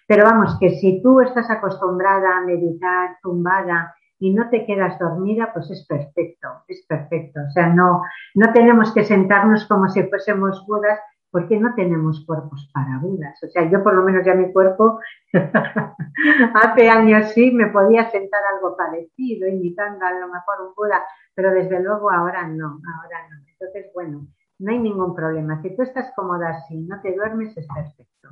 [0.07, 5.51] Pero vamos, que si tú estás acostumbrada a meditar tumbada y no te quedas dormida,
[5.51, 7.39] pues es perfecto, es perfecto.
[7.41, 8.03] O sea, no,
[8.35, 10.99] no tenemos que sentarnos como si fuésemos budas
[11.31, 13.41] porque no tenemos cuerpos para budas.
[13.43, 14.99] O sea, yo por lo menos ya mi cuerpo
[16.53, 21.03] hace años sí me podía sentar algo parecido, imitando a lo mejor un Buda,
[21.33, 23.37] pero desde luego ahora no, ahora no.
[23.47, 24.27] Entonces, bueno,
[24.59, 25.59] no hay ningún problema.
[25.63, 28.29] Si tú estás cómoda así, no te duermes, es perfecto.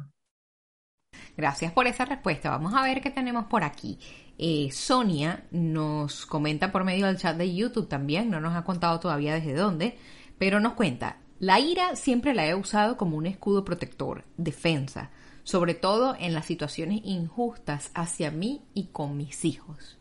[1.39, 2.49] Gracias por esa respuesta.
[2.49, 3.97] Vamos a ver qué tenemos por aquí.
[4.38, 8.99] Eh, Sonia nos comenta por medio del chat de YouTube también, no nos ha contado
[8.99, 9.97] todavía desde dónde,
[10.38, 15.12] pero nos cuenta, la ira siempre la he usado como un escudo protector, defensa,
[15.43, 19.97] sobre todo en las situaciones injustas hacia mí y con mis hijos.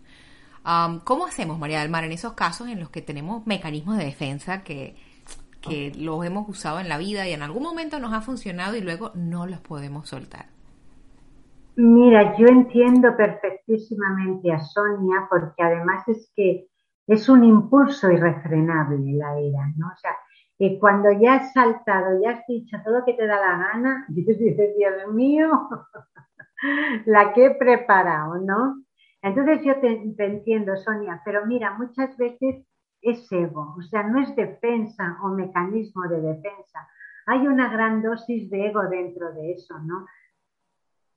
[1.05, 4.65] ¿Cómo hacemos, María del Mar, en esos casos en los que tenemos mecanismos de defensa
[4.65, 4.97] que,
[5.61, 8.81] que los hemos usado en la vida y en algún momento nos ha funcionado y
[8.81, 10.58] luego no los podemos soltar.
[11.81, 16.67] Mira, yo entiendo perfectísimamente a Sonia porque además es que
[17.07, 19.87] es un impulso irrefrenable la ira, ¿no?
[19.87, 20.11] O sea,
[20.59, 24.07] que cuando ya has saltado, ya has dicho todo lo que te da la gana,
[24.09, 24.39] dices,
[24.77, 25.69] Dios mío,
[27.07, 28.83] la que he preparado, ¿no?
[29.23, 32.67] Entonces yo te, entiendo, Sonia, pero mira, muchas veces
[33.03, 36.89] es ego, o sea, no es defensa o mecanismo de defensa.
[37.27, 40.07] Hay una gran dosis de ego dentro de eso, ¿no?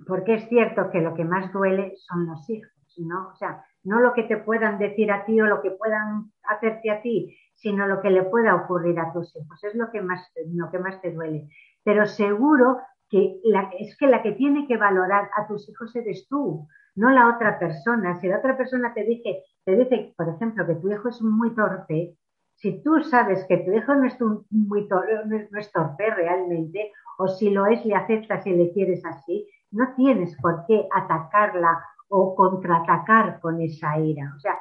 [0.08, 3.30] Porque es cierto que lo que más duele son los hijos, ¿no?
[3.30, 6.92] O sea, no lo que te puedan decir a ti o lo que puedan hacerte
[6.92, 9.64] a ti, sino lo que le pueda ocurrir a tus hijos.
[9.64, 11.48] Es lo que más, lo que más te duele.
[11.84, 13.40] Pero seguro que
[13.80, 17.60] es que la que tiene que valorar a tus hijos eres tú, no la otra
[17.60, 18.20] persona.
[18.20, 21.54] Si la otra persona te dice, te dice, por ejemplo, que tu hijo es muy
[21.54, 22.16] torpe,
[22.56, 24.18] si tú sabes que tu hijo no es,
[24.50, 29.48] muy no es torpe realmente, o si lo es, le aceptas y le quieres así,
[29.72, 34.34] no tienes por qué atacarla o contraatacar con esa ira.
[34.36, 34.60] O sea,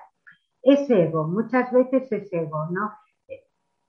[0.63, 2.93] es ego, muchas veces es ego, ¿no?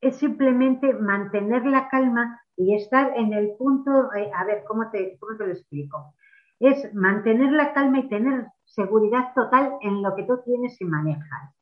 [0.01, 5.17] Es simplemente mantener la calma y estar en el punto, eh, a ver, ¿cómo te,
[5.19, 6.15] ¿cómo te lo explico?
[6.59, 11.55] Es mantener la calma y tener seguridad total en lo que tú tienes y manejas.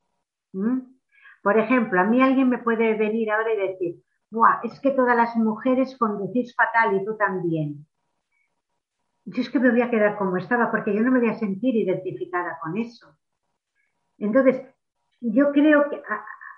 [1.44, 5.16] Por ejemplo, a mí alguien me puede venir ahora y decir, Buah, es que todas
[5.16, 7.88] las mujeres conducís fatal y tú también.
[9.32, 11.36] Yo es que me voy a quedar como estaba porque yo no me voy a
[11.36, 13.16] sentir identificada con eso.
[14.18, 14.64] Entonces,
[15.22, 16.02] yo creo que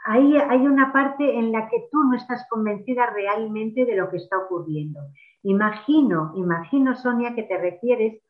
[0.06, 4.18] ahí hay una parte en la que tú no estás convencida realmente de lo que
[4.18, 5.02] está ocurriendo.
[5.44, 8.22] Imagino, imagino, Sonia, que te refieres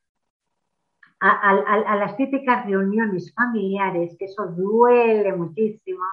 [1.19, 6.03] a, las típicas reuniones familiares, que eso duele muchísimo,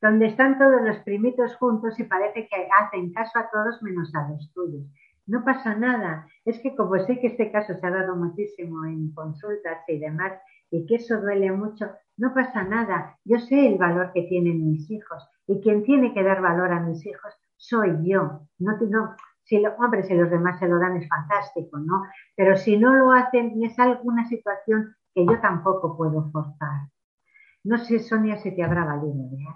[0.00, 4.28] donde están todos los primitos juntos y parece que hacen caso a todos menos a
[4.28, 4.84] los tuyos.
[5.26, 6.26] No pasa nada.
[6.44, 10.32] Es que como sé que este caso se ha dado muchísimo en consultas y demás,
[10.70, 13.18] y que eso duele mucho, no pasa nada.
[13.24, 16.80] Yo sé el valor que tienen mis hijos y quien tiene que dar valor a
[16.80, 18.46] mis hijos soy yo.
[18.58, 22.02] No, no, si hombre, si los demás se lo dan es fantástico, ¿no?
[22.36, 26.88] Pero si no lo hacen, es alguna situación que yo tampoco puedo forzar.
[27.62, 29.54] No sé, Sonia, si te habrá valido, ¿verdad?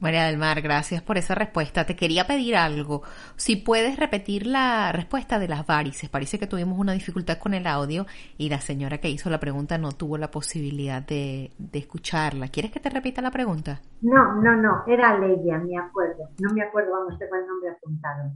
[0.00, 1.86] María del Mar, gracias por esa respuesta.
[1.86, 3.02] Te quería pedir algo.
[3.36, 6.10] Si puedes repetir la respuesta de las varices.
[6.10, 9.78] Parece que tuvimos una dificultad con el audio y la señora que hizo la pregunta
[9.78, 12.48] no tuvo la posibilidad de, escucharla.
[12.48, 13.80] ¿Quieres que te repita la pregunta?
[14.02, 14.84] No, no, no.
[14.86, 16.28] Era Leia, me acuerdo.
[16.40, 18.32] No me acuerdo, vamos, tengo el nombre apuntado.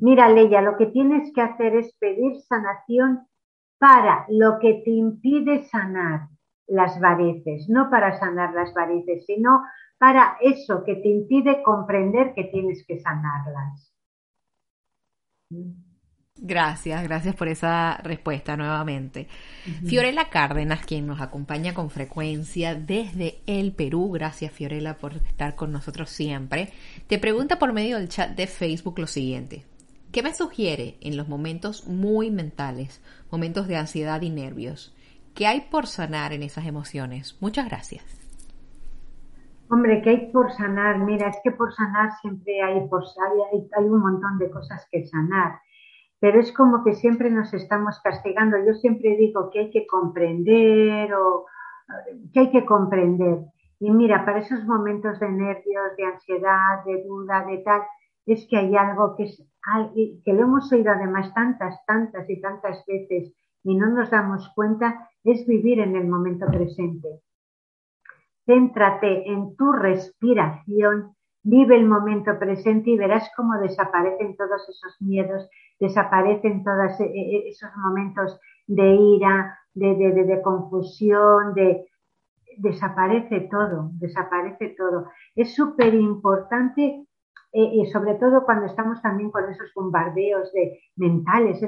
[0.00, 3.26] Mira, Leia, lo que tienes que hacer es pedir sanación
[3.78, 6.28] para lo que te impide sanar
[6.66, 9.62] las varices, no para sanar las varices, sino
[9.98, 13.92] para eso que te impide comprender que tienes que sanarlas.
[16.38, 19.26] Gracias, gracias por esa respuesta nuevamente.
[19.86, 25.72] Fiorella Cárdenas, quien nos acompaña con frecuencia desde el Perú, gracias Fiorella por estar con
[25.72, 26.70] nosotros siempre,
[27.06, 29.64] te pregunta por medio del chat de Facebook lo siguiente.
[30.12, 34.94] ¿Qué me sugiere en los momentos muy mentales, momentos de ansiedad y nervios?
[35.34, 37.36] ¿Qué hay por sanar en esas emociones?
[37.40, 38.25] Muchas gracias.
[39.68, 40.98] Hombre, que hay por sanar.
[40.98, 45.06] Mira, es que por sanar siempre hay, por, hay, hay un montón de cosas que
[45.06, 45.60] sanar.
[46.20, 48.56] Pero es como que siempre nos estamos castigando.
[48.64, 51.46] Yo siempre digo que hay que comprender o
[52.32, 53.38] que hay que comprender.
[53.78, 57.82] Y mira, para esos momentos de nervios, de ansiedad, de duda, de tal,
[58.24, 59.42] es que hay algo que, es,
[60.24, 65.10] que lo hemos oído además tantas, tantas y tantas veces y no nos damos cuenta,
[65.24, 67.20] es vivir en el momento presente.
[68.46, 75.48] Céntrate en tu respiración, vive el momento presente y verás cómo desaparecen todos esos miedos,
[75.78, 81.86] desaparecen todos e, e, esos momentos de ira, de, confusión, de,
[82.58, 85.08] desaparece todo, desaparece todo.
[85.34, 87.06] Es súper importante
[87.52, 91.62] eh, y sobre todo cuando estamos también con esos bombardeos de mentales,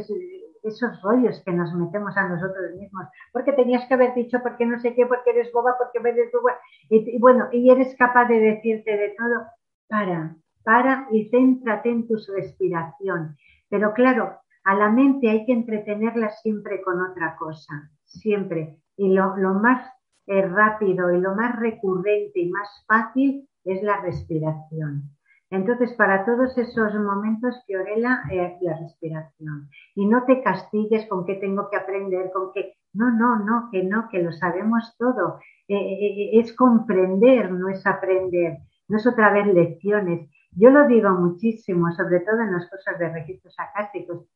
[0.62, 4.78] esos rollos que nos metemos a nosotros mismos, porque tenías que haber dicho, porque no
[4.80, 8.38] sé qué, porque eres boba, porque eres boba, y, y bueno, y eres capaz de
[8.38, 9.46] decirte de todo,
[9.88, 13.36] para, para y céntrate en tu respiración.
[13.68, 18.76] Pero claro, a la mente hay que entretenerla siempre con otra cosa, siempre.
[18.96, 19.90] Y lo, más
[20.26, 25.10] eh, rápido y lo más recurrente y más fácil es la respiración.
[25.50, 29.70] Entonces, para todos esos momentos, Fiorella, eh, la respiración.
[29.94, 32.74] Y no te castigues con qué tengo que aprender, con qué...
[32.92, 35.38] No, no, no, que no, que lo sabemos todo.
[35.68, 38.58] Eh, eh, es comprender, no es aprender.
[38.88, 40.28] No es otra vez lecciones.
[40.52, 44.26] Yo lo digo muchísimo, sobre todo en las cosas de registros acásticos.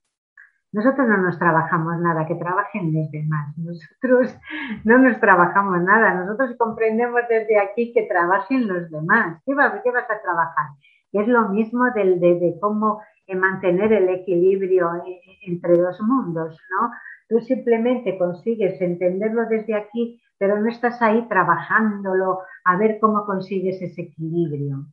[0.72, 3.54] Nosotros no nos trabajamos nada, que trabajen los demás.
[3.58, 4.34] Nosotros
[4.84, 6.14] no nos trabajamos nada.
[6.14, 9.42] Nosotros comprendemos desde aquí que trabajen los demás.
[9.44, 10.68] ¿Qué vas, qué vas a trabajar?
[11.12, 16.90] Es lo mismo del, de, cómo eh, mantener el equilibrio eh, entre dos mundos, ¿no?
[17.28, 23.80] Tú simplemente consigues entenderlo desde aquí, pero no estás ahí trabajándolo a ver cómo consigues
[23.80, 24.86] ese equilibrio.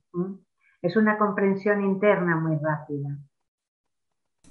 [0.82, 3.18] Es una comprensión interna muy rápida.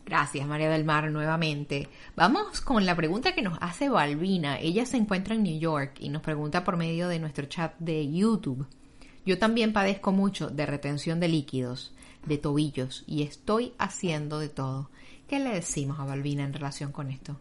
[0.05, 1.89] Gracias, María del Mar, nuevamente.
[2.17, 4.59] Vamos con la pregunta que nos hace Balbina.
[4.59, 8.11] Ella se encuentra en New York y nos pregunta por medio de nuestro chat de
[8.11, 8.67] YouTube.
[9.29, 14.89] Yo también padezco mucho de retención de líquidos, de tobillos y estoy haciendo de todo.
[15.29, 17.37] ¿Qué le decimos a Balbina en relación con esto?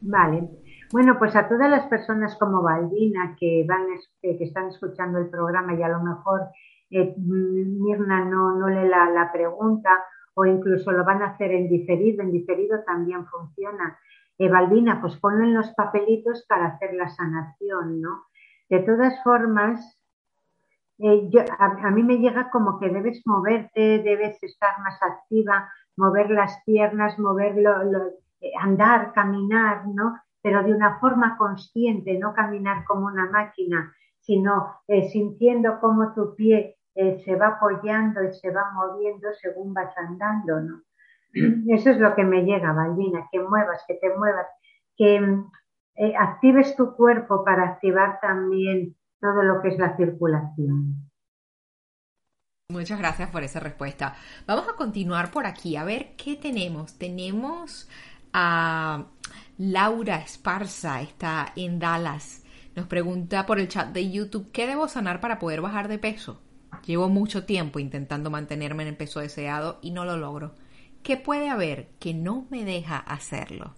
[0.00, 0.48] Vale.
[0.90, 3.86] Bueno, pues a todas las personas como Balbina que van
[4.20, 6.48] que están escuchando el programa y a lo mejor
[6.90, 10.02] eh, Mirna no, no lee la, pregunta
[10.34, 14.00] o incluso lo van a hacer en diferido, en diferido también funciona.
[14.36, 18.24] Eh, Balbina, pues ponlo en los papelitos para hacer la sanación, ¿no?
[18.68, 20.01] De todas formas,
[20.98, 26.62] eh, a, mí me llega como que debes moverte, debes estar más activa, mover las
[26.64, 27.72] piernas, moverlo,
[28.40, 30.20] eh, andar, caminar, ¿no?
[30.42, 36.34] Pero de una forma consciente, no caminar como una máquina, sino eh, sintiendo cómo tu
[36.34, 40.82] pie se va apoyando y se va moviendo según vas andando, ¿no?
[41.74, 44.46] Eso es lo que me llega, Balbina, que muevas, que te muevas,
[44.96, 45.42] que
[46.18, 51.08] actives tu cuerpo para activar también todo lo que es la circulación.
[52.68, 54.16] Muchas gracias por esa respuesta.
[54.46, 56.98] Vamos a continuar por aquí a ver qué tenemos.
[56.98, 57.88] Tenemos
[58.32, 59.06] a
[59.58, 62.44] Laura Esparza, está en Dallas.
[62.74, 66.40] Nos pregunta por el chat de YouTube, ¿qué debo sanar para poder bajar de peso?
[66.86, 70.54] Llevo mucho tiempo intentando mantenerme en el peso deseado y no lo logro.
[71.02, 73.74] ¿Qué puede haber que no me deja hacerlo?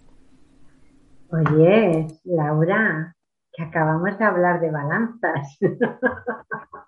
[1.29, 3.14] Oye, Laura,
[3.55, 5.57] que acabamos de hablar de balanzas.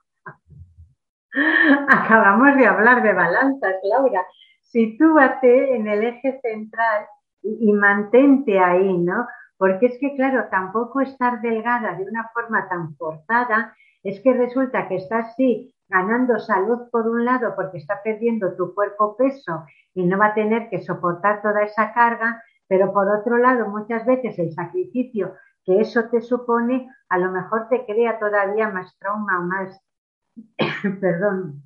[1.88, 4.26] acabamos de hablar de balanzas, Laura.
[4.62, 7.06] Sitúate en el eje central
[7.42, 9.28] y, mantente ahí, ¿no?
[9.58, 14.88] Porque es que, claro, tampoco estar delgada de una forma tan forzada es que resulta
[14.88, 20.06] que estás sí ganando salud por un lado porque está perdiendo tu cuerpo peso y
[20.06, 24.38] no va a tener que soportar toda esa carga, pero por otro lado muchas veces
[24.38, 25.34] el sacrificio
[25.68, 29.82] que eso te supone a lo mejor te crea todavía más trauma o más,
[31.02, 31.62] perdón,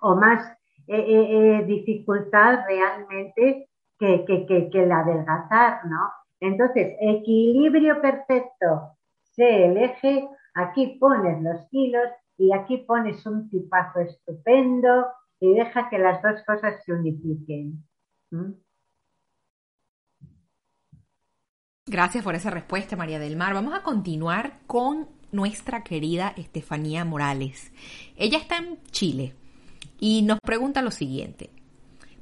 [0.00, 0.50] o más
[0.86, 3.68] eh, eh, eh, dificultad realmente
[3.98, 6.10] que, que, que, el adelgazar, ¿no?
[6.40, 12.08] Entonces, equilibrio perfecto, sé el eje, aquí pones los kilos
[12.38, 15.06] y aquí pones un tipazo estupendo
[15.38, 17.84] y deja que las dos cosas se unifiquen.
[21.90, 23.52] Gracias por esa respuesta, María del Mar.
[23.52, 27.72] Vamos a continuar con nuestra querida Estefanía Morales.
[28.16, 29.34] Ella está en Chile
[29.98, 31.50] y nos pregunta lo siguiente.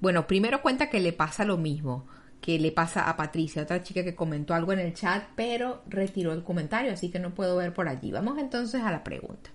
[0.01, 2.07] Bueno, primero cuenta que le pasa lo mismo
[2.41, 6.33] que le pasa a Patricia, otra chica que comentó algo en el chat, pero retiró
[6.33, 8.11] el comentario, así que no puedo ver por allí.
[8.11, 9.51] Vamos entonces a la pregunta.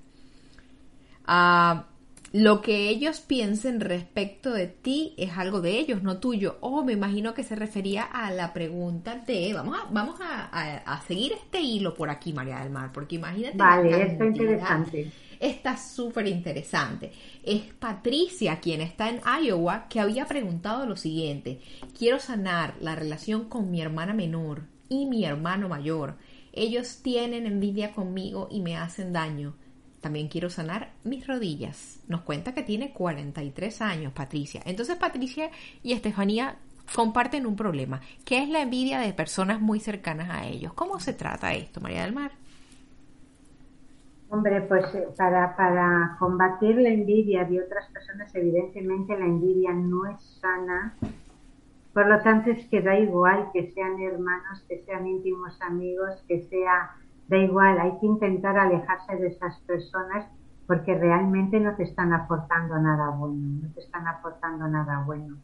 [1.26, 1.88] Ah,
[2.34, 6.58] lo que ellos piensen respecto de ti es algo de ellos, no tuyo.
[6.60, 11.02] O oh, me imagino que se refería a la pregunta de, vamos a, vamos a,
[11.08, 13.58] seguir este hilo por aquí, María del Mar, porque imagínate.
[13.58, 15.12] Vale, esto es interesante
[15.50, 17.12] está súper interesante.
[17.44, 21.60] Es Patricia, quien está en Iowa, que había preguntado lo siguiente.
[21.98, 26.16] Quiero sanar la relación con mi hermana menor y mi hermano mayor.
[26.54, 29.56] Ellos tienen envidia conmigo y me hacen daño.
[30.04, 32.04] También quiero sanar mis rodillas.
[32.10, 34.62] Nos cuenta que tiene 43 años, Patricia.
[34.66, 35.50] Entonces, Patricia
[35.82, 36.58] y Estefanía
[36.94, 40.74] comparten un problema, que es la envidia de personas muy cercanas a ellos.
[40.74, 42.32] ¿Cómo se trata esto, María del Mar?
[44.30, 50.06] Hombre, pues eh, para, para combatir la envidia de otras personas, evidentemente la envidia no
[50.06, 50.98] es sana.
[51.94, 56.42] Por lo tanto, es que da igual que sean hermanos, que sean íntimos amigos, que
[56.42, 56.92] sea,
[57.28, 60.26] da igual, hay que intentar alejarse de esas personas
[60.68, 65.38] porque realmente no te están aportando nada bueno, no te están aportando nada bueno.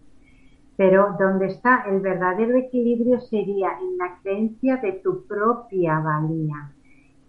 [0.78, 6.72] Pero donde está el verdadero equilibrio sería en la creencia de tu propia valía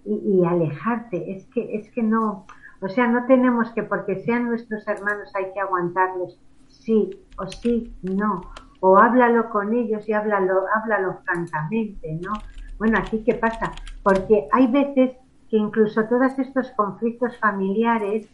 [0.04, 1.32] y, alejarte.
[1.32, 2.46] Es que, es que no,
[2.80, 6.38] o sea, no tenemos que, porque sean nuestros hermanos, hay que aguantarlos.
[6.68, 8.42] Sí o sí, no.
[8.80, 12.32] O háblalo con ellos y háblalo, háblalo francamente, ¿no?
[12.80, 13.70] Bueno, aquí qué pasa,
[14.02, 15.12] porque hay veces
[15.48, 18.26] que incluso todos estos conflictos familiares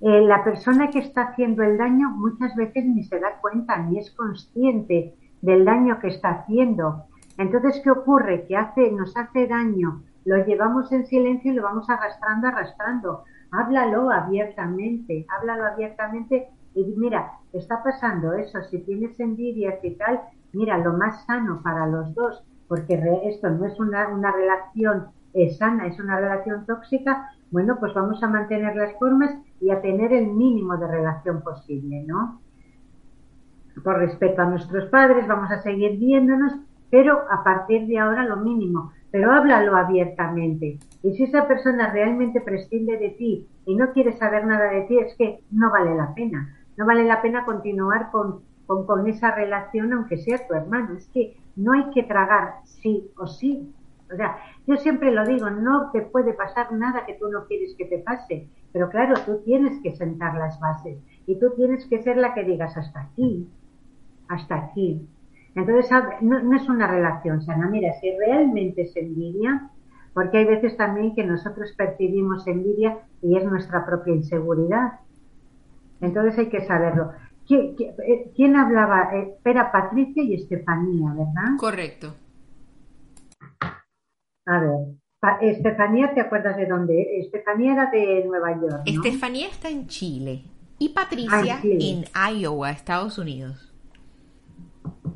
[0.00, 3.98] eh, la persona que está haciendo el daño muchas veces ni se da cuenta ni
[3.98, 7.04] es consciente del daño que está haciendo.
[7.36, 8.46] Entonces, ¿qué ocurre?
[8.46, 13.24] Que hace, nos hace daño, lo llevamos en silencio y lo vamos arrastrando, arrastrando.
[13.50, 20.20] Háblalo abiertamente, háblalo abiertamente y mira, está pasando eso, si tienes envidia y tal,
[20.52, 25.50] mira, lo más sano para los dos, porque esto no es una, una relación eh,
[25.54, 30.12] sana, es una relación tóxica, bueno, pues vamos a mantener las formas y a tener
[30.12, 32.40] el mínimo de relación posible, ¿no?
[33.82, 36.52] Por respeto a nuestros padres, vamos a seguir viéndonos,
[36.90, 38.92] pero a partir de ahora lo mínimo.
[39.10, 40.78] Pero háblalo abiertamente.
[41.02, 44.98] Y si esa persona realmente prescinde de ti y no quiere saber nada de ti,
[44.98, 46.54] es que no vale la pena.
[46.76, 50.96] No vale la pena continuar con, con, con esa relación, aunque sea tu hermano.
[50.96, 53.74] Es que no hay que tragar sí o sí.
[54.12, 57.74] O sea, yo siempre lo digo, no te puede pasar nada que tú no quieres
[57.76, 58.46] que te pase.
[58.72, 62.44] Pero claro, tú tienes que sentar las bases y tú tienes que ser la que
[62.44, 63.48] digas hasta aquí,
[64.28, 65.08] hasta aquí.
[65.54, 65.90] Entonces,
[66.20, 67.66] no, es una relación sana.
[67.68, 69.70] Mira, si realmente es envidia,
[70.12, 75.00] porque hay veces también que nosotros percibimos envidia y es nuestra propia inseguridad.
[76.00, 77.12] Entonces hay que saberlo.
[77.48, 79.08] ¿Quién, eh, hablaba?
[79.14, 81.56] Eh, era Patricia y Estefanía, ¿verdad?
[81.58, 82.14] Correcto.
[84.44, 84.98] A ver,
[85.40, 87.20] Estefanía, ¿te acuerdas de dónde?
[87.20, 88.82] Estefanía era de Nueva York.
[88.84, 90.44] Estefanía está en Chile
[90.78, 92.04] y Patricia ah, en,
[92.36, 93.74] Iowa, Estados Unidos.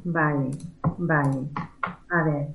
[0.05, 0.51] Vale,
[0.99, 1.49] vale.
[2.11, 2.49] A ver.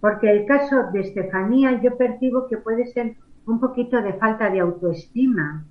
[0.00, 3.16] Porque el caso de Estefanía yo percibo que puede ser
[3.46, 5.64] un poquito de falta de autoestima.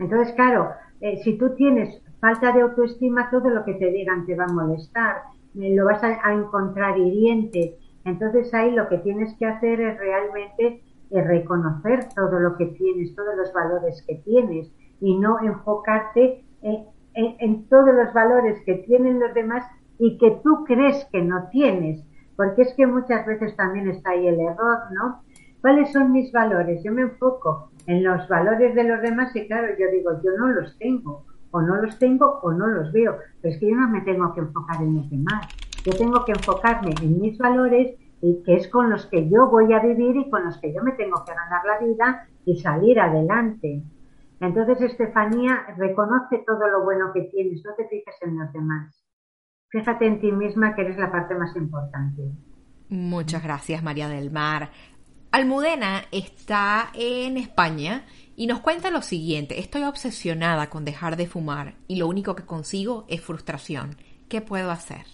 [0.00, 0.70] Entonces, claro,
[1.00, 4.52] eh, si tú tienes falta de autoestima, todo lo que te digan te va a
[4.52, 5.22] molestar
[5.54, 7.76] lo vas a, encontrar hiriente.
[8.04, 13.14] Entonces ahí lo que tienes que hacer es realmente eh, reconocer todo lo que tienes,
[13.14, 14.70] todos los valores que tienes
[15.00, 19.64] y no enfocarte en, en, todos los valores que tienen los demás
[19.98, 22.04] y que tú crees que no tienes.
[22.36, 25.22] Porque es que muchas veces también está ahí el error, ¿no?
[25.60, 26.82] ¿Cuáles son mis valores?
[26.82, 30.46] Yo me enfoco en los valores de los demás y claro, yo digo, yo no
[30.48, 33.18] los tengo o no los tengo o no los veo.
[33.42, 35.48] Pero es que yo no me tengo que enfocar en los demás.
[35.84, 39.72] Yo tengo que enfocarme en mis valores y que es con los que yo voy
[39.72, 43.00] a vivir y con los que yo me tengo que ganar la vida y salir
[43.00, 43.82] adelante.
[44.38, 49.04] Entonces, Estefanía, reconoce todo lo bueno que tienes, no te fijes en los demás.
[49.70, 52.22] Fíjate en ti misma que eres la parte más importante.
[52.90, 54.70] Muchas gracias, María del Mar.
[55.32, 58.04] Almudena está en España
[58.34, 62.44] y nos cuenta lo siguiente, estoy obsesionada con dejar de fumar y lo único que
[62.44, 63.96] consigo es frustración.
[64.28, 65.06] ¿Qué puedo hacer?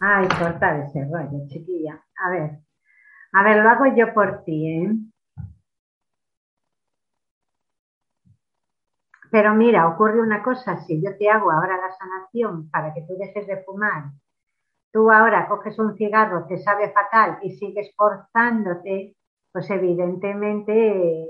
[0.00, 2.02] Ay, cortar ese rollo, chiquilla.
[2.24, 2.60] A ver,
[3.32, 4.92] a ver, lo hago yo por ti, ¿eh?
[9.30, 13.14] Pero mira, ocurre una cosa, si yo te hago ahora la sanación para que tú
[13.18, 14.04] dejes de fumar,
[14.92, 19.16] tú ahora coges un cigarro, te sabe fatal y sigues forzándote,
[19.52, 21.28] pues evidentemente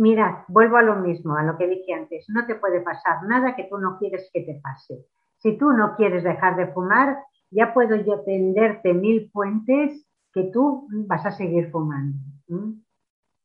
[0.00, 2.24] Mira, vuelvo a lo mismo, a lo que dije antes.
[2.28, 5.04] No te puede pasar nada que tú no quieres que te pase.
[5.36, 7.18] Si tú no quieres dejar de fumar,
[7.50, 12.16] ya puedo yo tenderte mil puentes que tú vas a seguir fumando.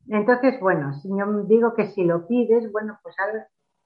[0.07, 3.15] Entonces, bueno, si yo digo que si lo pides, bueno, pues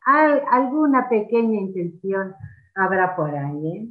[0.05, 2.35] alguna pequeña intención
[2.75, 3.77] habrá por ahí.
[3.77, 3.87] ¿eh?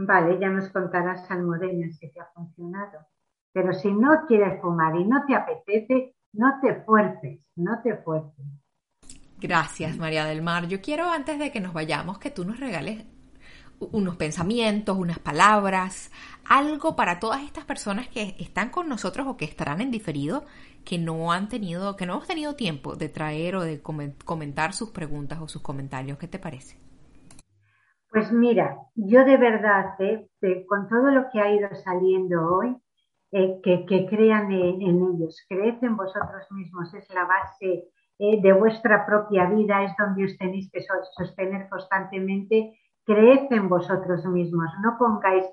[0.00, 3.00] Vale, ya nos contarás, Almudena, si te ha funcionado.
[3.52, 8.46] Pero si no quieres fumar y no te apetece, no te fuerces, no te fuerces.
[9.40, 10.68] Gracias, María del Mar.
[10.68, 13.06] Yo quiero, antes de que nos vayamos, que tú nos regales
[13.80, 16.12] unos pensamientos, unas palabras,
[16.44, 20.44] algo para todas estas personas que están con nosotros o que estarán en diferido,
[20.84, 24.90] que no han tenido, que no hemos tenido tiempo de traer o de comentar sus
[24.90, 26.18] preguntas o sus comentarios.
[26.18, 26.87] ¿Qué te parece?
[28.10, 32.76] Pues mira, yo de verdad, eh, con todo lo que ha ido saliendo hoy,
[33.32, 35.44] eh, que, crean en, ellos.
[35.48, 37.84] Creed en vosotros mismos, es la base
[38.18, 40.80] eh, de vuestra propia vida, es donde os tenéis que
[41.16, 42.78] sostener constantemente.
[43.04, 45.44] Creed en vosotros mismos, no pongáis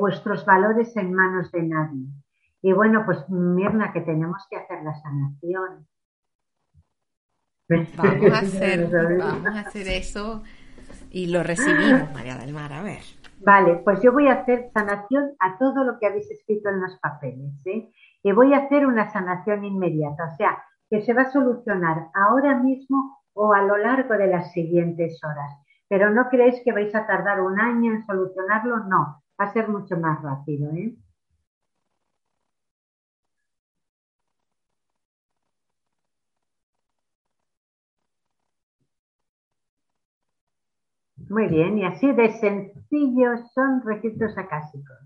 [0.00, 2.08] vuestros valores en manos de nadie.
[2.62, 5.86] Y bueno, pues Mirna, que tenemos que hacer la sanación.
[7.68, 10.42] Vamos a hacer, vamos a hacer eso
[11.10, 13.00] y lo recibimos, María del Mar, a ver.
[13.40, 16.98] Vale, pues yo voy a hacer sanación a todo lo que habéis escrito en los
[16.98, 17.54] papeles.
[17.66, 17.90] ¿eh?
[18.22, 22.58] Y voy a hacer una sanación inmediata, o sea, que se va a solucionar ahora
[22.60, 25.52] mismo o a lo largo de las siguientes horas.
[25.88, 29.68] Pero no creéis que vais a tardar un año en solucionarlo, no, va a ser
[29.68, 30.70] mucho más rápido.
[30.72, 30.96] ¿eh?
[41.28, 44.96] Muy bien, y así de sencillo son registros acásicos.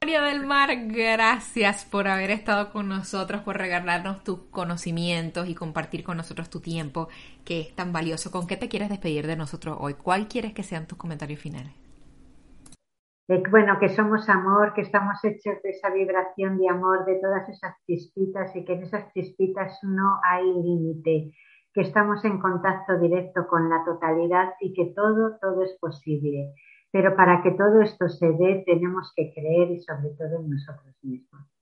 [0.00, 6.04] María del Mar, gracias por haber estado con nosotros, por regalarnos tus conocimientos y compartir
[6.04, 7.08] con nosotros tu tiempo,
[7.44, 8.30] que es tan valioso.
[8.30, 9.94] ¿Con qué te quieres despedir de nosotros hoy?
[9.94, 11.72] ¿Cuál quieres que sean tus comentarios finales?
[13.50, 17.74] bueno, que somos amor, que estamos hechos de esa vibración de amor, de todas esas
[17.86, 21.32] chispitas y que en esas chispitas no hay límite,
[21.74, 26.54] que estamos en contacto directo con la totalidad y que todo, todo es posible.
[26.92, 30.94] Pero para que todo esto se dé tenemos que creer y sobre todo en nosotros
[31.02, 31.53] mismos.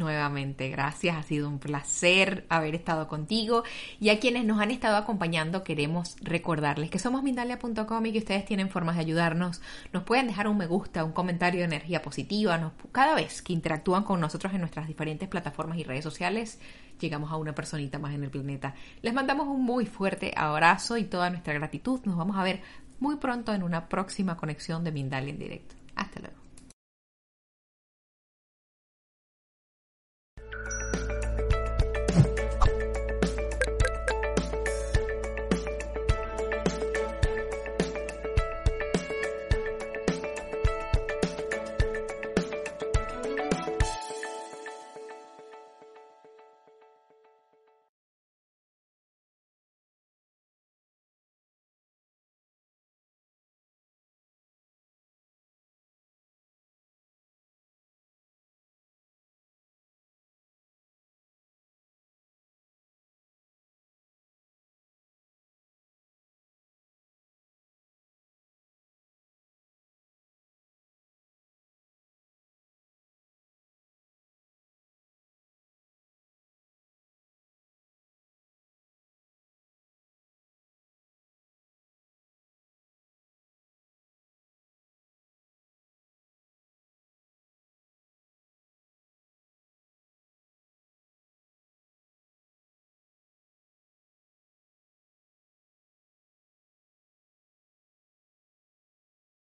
[0.00, 3.64] Nuevamente, gracias, ha sido un placer haber estado contigo
[4.00, 8.46] y a quienes nos han estado acompañando queremos recordarles que somos Mindalia.com y que ustedes
[8.46, 9.60] tienen formas de ayudarnos,
[9.92, 14.04] nos pueden dejar un me gusta, un comentario de energía positiva, cada vez que interactúan
[14.04, 16.58] con nosotros en nuestras diferentes plataformas y redes sociales,
[16.98, 18.74] llegamos a una personita más en el planeta.
[19.02, 22.62] Les mandamos un muy fuerte abrazo y toda nuestra gratitud, nos vamos a ver
[23.00, 25.74] muy pronto en una próxima conexión de Mindalia en directo.
[25.94, 26.39] Hasta luego.